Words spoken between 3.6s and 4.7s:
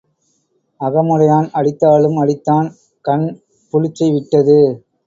புளிச்சை விட்டது.